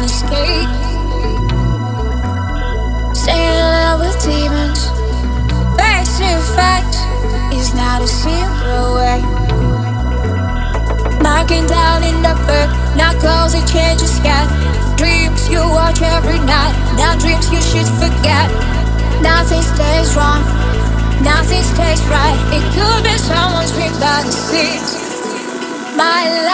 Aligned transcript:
an 0.00 0.06
escape. 0.06 0.70
Staying 3.12 3.52
in 3.52 3.66
love 3.76 4.00
with 4.00 4.16
demons. 4.24 4.80
Facing 5.76 6.40
facts 6.56 7.00
is 7.52 7.74
not 7.74 8.00
a 8.02 8.08
simple 8.08 8.96
way. 8.96 9.20
Marking 11.20 11.66
down 11.66 12.02
in 12.02 12.16
the 12.22 12.34
book, 12.48 12.70
not 12.96 13.14
goals 13.20 13.52
it 13.52 13.66
changes 13.68 14.18
yet. 14.24 14.48
Dreams 14.96 15.48
you 15.48 15.60
watch 15.60 16.00
every 16.00 16.40
night, 16.40 16.74
now 16.96 17.12
dreams 17.18 17.52
you 17.52 17.60
should 17.60 17.88
forget. 18.00 18.48
Nothing 19.20 19.62
stays 19.62 20.16
wrong, 20.16 20.40
nothing 21.22 21.62
stays 21.74 22.02
right. 22.08 22.38
It 22.56 22.64
could 22.72 23.04
be 23.04 23.16
someone's 23.18 23.72
dream, 23.72 23.92
but 24.00 24.24
it 24.24 24.32
seems 24.32 24.96
my 25.96 26.24
life. 26.44 26.49